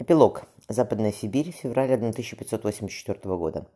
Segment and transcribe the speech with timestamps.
[0.00, 0.44] Эпилог.
[0.68, 3.66] Западная Сибирь, февраль 1584 года.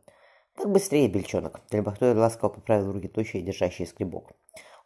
[0.55, 4.31] «Так быстрее, бельчонок!» Требахтой ласково поправил руки тощие, держащие скребок.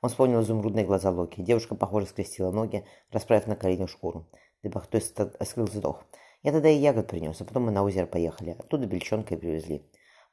[0.00, 1.42] Он вспомнил изумрудные глаза Локи.
[1.42, 4.26] Девушка, похоже, скрестила ноги, расправив на коленях шкуру.
[4.62, 6.04] Требахтой скрыл вздох.
[6.42, 8.56] «Я тогда и ягод принес, а потом мы на озеро поехали.
[8.58, 9.82] Оттуда бельчонка и привезли».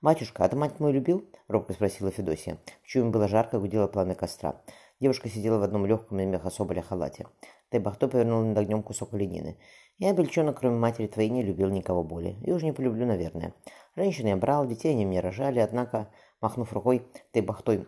[0.02, 2.60] «Батюшка, а ты мать мою любил?»— робко спросила Федосия.
[2.82, 4.62] В чуме было жарко, гудело пламя костра.
[5.04, 6.50] Девушка сидела в одном легком из меха
[6.82, 7.28] халате.
[7.68, 9.58] Тайбахто повернул над огнем кусок оленины.
[9.98, 12.40] Я, бельчонок, кроме матери твоей, не любил никого более.
[12.42, 13.54] И уже не полюблю, наверное.
[13.98, 16.08] Женщин я брал, детей они мне рожали, однако,
[16.40, 17.86] махнув рукой, Тайбахтой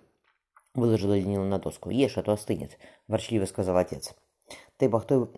[0.73, 1.89] выложил оленину на доску.
[1.89, 4.13] «Ешь, а то остынет»,– ворчливо сказал отец.
[4.75, 5.29] Тайбахтой...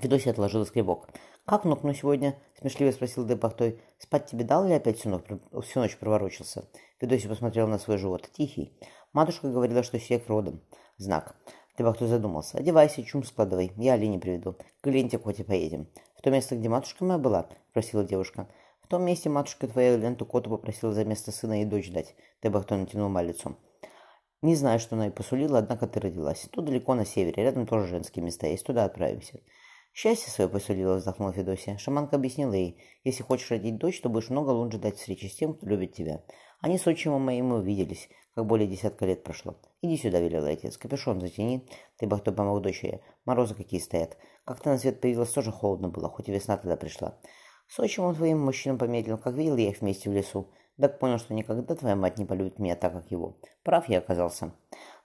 [0.00, 1.08] Федосия отложила скребок.
[1.44, 3.80] «Как, внук, ну сегодня?»– смешливо спросил Тайбахтой.
[3.98, 5.24] «Спать тебе дал или опять всю ночь,
[5.64, 6.68] всю ночь проворочился?»
[7.00, 8.30] Федосия посмотрел на свой живот.
[8.32, 8.78] Тихий.
[9.12, 10.62] Матушка говорила, что сек родом.
[10.96, 11.36] Знак.
[11.76, 12.58] Тебахту задумался.
[12.58, 14.56] «Одевайся, чум складывай, я оленя приведу.
[14.82, 15.88] К ленте коте поедем».
[16.16, 18.48] «В то место, где матушка моя была?»– спросила девушка.
[18.82, 22.14] «В том месте матушка твоя ленту коту попросила за место сына и дочь дать».
[22.42, 23.56] Тебахту натянул малицу.
[24.42, 26.46] «Не знаю, что она и посулила, однако ты родилась.
[26.52, 29.40] Тут далеко на севере, рядом тоже женские места есть, туда отправимся».
[29.94, 31.78] «Счастье свое посулила»,– вздохнула Федосия.
[31.78, 35.54] Шаманка объяснила ей, «Если хочешь родить дочь, то будешь много лун ждать встречи с тем,
[35.54, 36.22] кто любит тебя.
[36.60, 39.56] Они с отчимом моим увиделись, как более десятка лет прошло.
[39.82, 41.66] Иди сюда, велел отец, капюшон затяни,
[41.98, 44.16] ты бы кто помог дочери, морозы какие стоят.
[44.44, 47.18] Как ты на свет появилась, тоже холодно было, хоть и весна тогда пришла.
[47.68, 50.50] С отчимом твоим мужчинам помедлил, как видел я их вместе в лесу.
[50.78, 53.36] Так понял, что никогда твоя мать не полюбит меня так, как его.
[53.62, 54.52] Прав я оказался.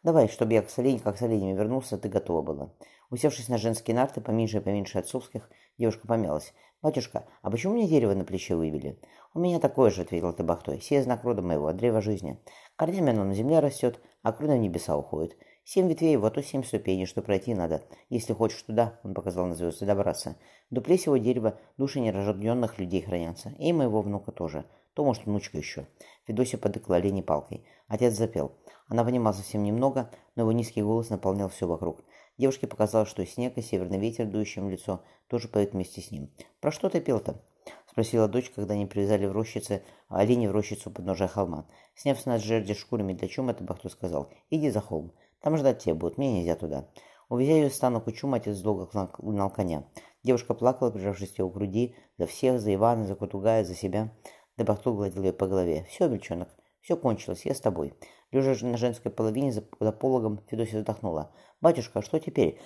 [0.04, 2.74] Давай, чтобы я к соленью, как с оленями вернулся, ты готова была.
[3.10, 6.54] Усевшись на женские нарты, поменьше и поменьше отцовских, девушка помялась.
[6.82, 9.00] «Батюшка, а почему мне дерево на плече вывели?»
[9.34, 10.80] «У меня такое же»,— ответил Табахтой.
[10.80, 12.40] «Сей знак рода моего, древа жизни.
[12.76, 15.36] Корнями оно на земле растет, а кроны в небеса уходит.
[15.64, 17.84] Семь ветвей, вот и семь ступеней, что пройти надо.
[18.10, 20.38] Если хочешь туда,— он показал на звезды,— добраться.
[20.70, 23.50] В дупле сего дерева души нерожденных людей хранятся.
[23.60, 24.66] И моего внука тоже.
[24.94, 25.88] То, может, внучка еще».
[26.26, 27.66] Федосия подыкла оленей палкой.
[27.88, 28.54] Отец запел.
[28.88, 32.04] Она понимала совсем немного, но его низкий голос наполнял все вокруг.
[32.38, 36.30] Девушке показалось, что снег и северный ветер, дующий в лицо, тоже поют вместе с ним.
[36.60, 37.42] «Про что ты пел-то?»—
[37.92, 41.66] спросила дочь, когда они привязали в рощице, а олени в рощицу подножия холма.
[41.96, 46.18] Сняв с нас жерди для чума, Табахту сказал, «Иди за холм, там ждать тебя будут,
[46.18, 46.88] мне нельзя туда».
[47.30, 49.84] Увезя ее стану к чуму, отец долго гнал коня.
[50.24, 54.14] Девушка плакала, прижавшись его к груди, за всех, за Ивана, за Кутугая, за себя.
[54.56, 55.86] Табахту гладил ее по голове.
[55.90, 56.50] «Все, бельчонок,
[56.82, 57.94] все кончилось, я с тобой».
[58.32, 61.32] Лежа на женской половине за, за пологом, Федосия вздохнула.
[61.62, 62.60] «Батюшка, что теперь?»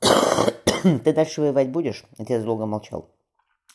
[0.82, 3.10] «Ты дальше воевать будешь?» Отец долго молчал.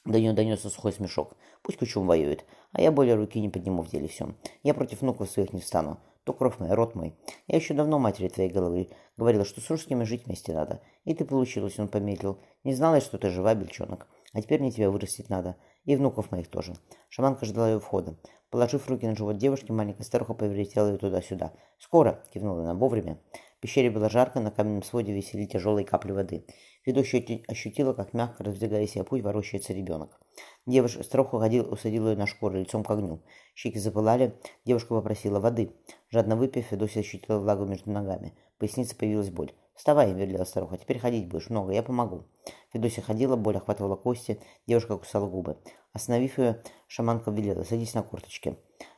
[0.05, 1.35] До нее донесся сухой смешок.
[1.61, 4.37] Пусть Кучум воюет, а я более руки не подниму в деле всем.
[4.63, 5.99] Я против внуков своих не встану.
[6.23, 7.15] То кровь моя, рот мой.
[7.47, 10.81] Я еще давно матери твоей головы говорила, что с русскими жить вместе надо.
[11.03, 12.39] И ты получилось, он помедлил.
[12.63, 14.07] Не знала я, что ты жива, бельчонок.
[14.33, 15.57] А теперь мне тебя вырастить надо.
[15.85, 16.75] И внуков моих тоже.
[17.09, 18.17] Шаманка ждала ее входа.
[18.49, 21.53] Положив руки на живот девушки, маленькая старуха повертела ее туда-сюда.
[21.77, 23.19] «Скоро!»— кивнула она вовремя.
[23.57, 26.45] В пещере было жарко, на каменном своде висели тяжелые капли воды.
[26.85, 30.19] Ведущая ощутила, как мягко, раздвигая себе путь, ворочается ребенок.
[30.65, 33.21] Девушка старуха ходила, усадила ее на шкуру лицом к огню.
[33.53, 34.33] Щеки запылали.
[34.65, 35.71] Девушка попросила воды.
[36.09, 38.33] Жадно выпив, Федосия ощутила влагу между ногами.
[38.55, 39.51] В пояснице появилась боль.
[39.79, 42.25] «Вставай»,— велела старуха,— «теперь ходить будешь много, я помогу».
[42.73, 45.55] Федосия ходила, боль охватывала кости, девушка кусала губы.
[45.93, 48.57] Остановив ее, шаманка велела, садись на курточке.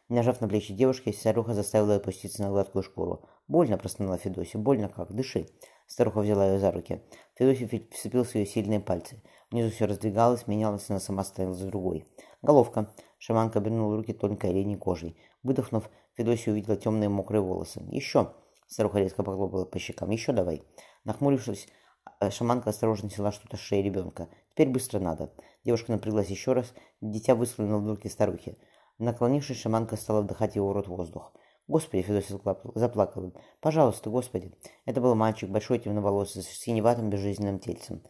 [0.09, 3.30] Нажав на плечи девушки, старуха заставила ее опуститься на гладкую шкуру.
[3.47, 4.58] «Больно!»– простонала Федосия.
[4.58, 5.14] «Больно как?
[5.14, 5.46] Дыши!»
[5.86, 7.03] Старуха взяла ее за руки.
[7.36, 9.22] Федосия вцепился в ее сильные пальцы.
[9.52, 12.08] Внизу все раздвигалось, менялось, она сама стояла другой.
[12.41, 15.16] «Головка!» Шаманка обернула руки тонкой оленей кожей.
[15.44, 17.84] Выдохнув, Федосия увидела темные мокрые волосы.
[17.91, 18.34] «Еще!»
[18.72, 20.12] Старуха резко похлопала по щекам.
[20.12, 20.64] «Еще давай!»
[21.04, 21.68] Нахмурившись,
[22.22, 24.30] э, шаманка осторожно сняла что-то с шеи ребенка.
[24.52, 25.30] «Теперь быстро надо!»
[25.66, 26.74] Девушка напряглась еще раз.
[27.02, 28.58] Дитя выслунуло в руки старухи.
[28.98, 31.34] Наклонившись, шаманка стала вдыхать его рот воздух.
[31.68, 32.40] «Господи!»— Федосия
[32.76, 33.34] заплакала.
[33.59, 34.54] «Пожалуйста, Господи!»
[34.86, 38.02] Это был мальчик, большой темноволосый, с синеватым безжизненным тельцем.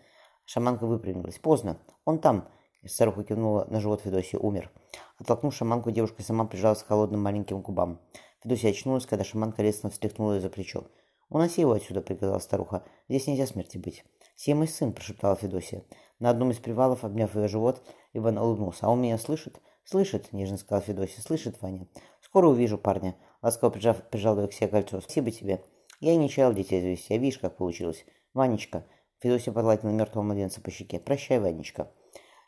[0.45, 1.39] Шаманка выпрямилась.
[1.39, 1.79] «Поздно!
[2.05, 2.47] Он там!»
[2.85, 4.37] Старуха кивнула на живот Федосии.
[4.37, 4.71] «Умер!»
[5.17, 7.99] Оттолкнув шаманку, девушка сама прижалась к холодным маленьким губам.
[8.43, 10.85] Федосия очнулась, когда шаманка лестно встряхнула ее за плечо.
[11.29, 12.83] «Уноси его отсюда»,— приказала старуха.
[13.07, 14.03] «Здесь нельзя смерти быть».
[14.35, 15.83] «Сей мой сын»,— прошептала Федосия.
[16.19, 17.83] На одном из привалов, обняв ее живот,
[18.13, 18.87] Иван улыбнулся.
[18.87, 21.21] «А он меня слышит?» «Слышит»,— нежно сказал Федосия.
[21.21, 21.87] «Слышит, Ваня.
[22.21, 23.15] Скоро увижу парня».
[23.41, 24.99] Ласково прижав, прижал ее к себе кольцо.
[25.01, 25.63] «Спасибо тебе.
[25.99, 27.13] Я не чаял детей завести.
[27.13, 28.05] А видишь, как получилось.
[28.33, 28.85] Ванечка».
[29.19, 30.99] Федосия погладила мертвого младенца по щеке.
[30.99, 31.91] «Прощай, Ванечка».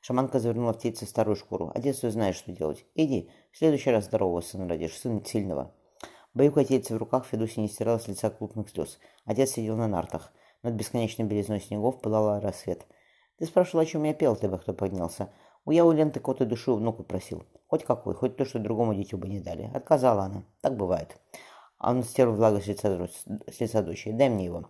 [0.02, 1.72] Шаманка завернула в тельце старую шкуру.
[1.74, 2.86] «Отец знает, что делать.
[2.96, 3.30] Иди.
[3.52, 4.98] В следующий раз здорового сына родишь.
[4.98, 5.74] Сын сильного».
[6.34, 8.98] Баюкая тельце в руках, Федосия не стирала с лица крупных слез.
[9.26, 10.32] Отец сидел на нартах.
[10.64, 12.88] Над бесконечной белизной снегов пылала рассвет.
[13.38, 15.30] Ты спрашивал, о чем я пел, ты бы кто поднялся.
[15.66, 17.44] У я у ленты кот и душу внуку просил.
[17.68, 19.70] Хоть какой, хоть то, что другому дитю бы не дали.
[19.74, 20.44] Отказала она.
[20.62, 21.18] Так бывает.
[21.78, 23.08] А он стер влагу с лица,
[23.48, 24.14] с лица дочери.
[24.14, 24.66] Дай мне его.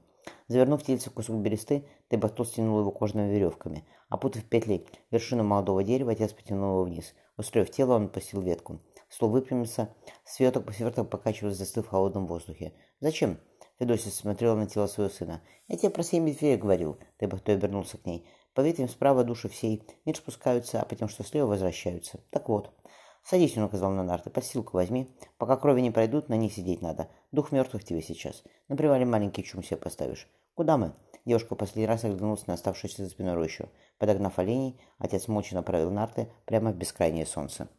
[0.47, 3.85] Завернув тельце в кусок бересты, Тебахтол стянул его кожаными веревками.
[4.09, 7.13] Опутав петлей вершину молодого дерева, отец потянул его вниз.
[7.37, 8.79] Устроив тело, он опустил ветку.
[9.13, 9.93] Стол выпрямился,
[10.25, 12.73] сверток по сверток покачиваясь, застыв в холодном воздухе.
[12.99, 13.37] «Зачем?»
[13.77, 15.43] Федосия смотрела на тело своего сына.
[15.67, 18.27] «Я тебе про семь ветвей говорил»,— Тебахтой обернулся к ней.
[18.55, 22.21] «По ветвям справа души всей, мир спускаются, а потом что слева возвращаются.
[22.31, 22.71] Так вот».
[23.23, 25.15] «Садись»,— он указал на нарты,— «подстилку возьми.
[25.37, 27.07] Пока крови не пройдут, на них сидеть надо.
[27.31, 28.43] Дух мертвых тебе сейчас.
[28.67, 30.27] На привале маленький чум себе поставишь.
[30.55, 30.91] Куда мы?»
[31.23, 33.69] Девушка последний раз оглянулась на оставшуюся за спиной рощу.
[33.99, 37.69] Подогнав оленей, отец молча направил нарты прямо в бескрайнее солнце.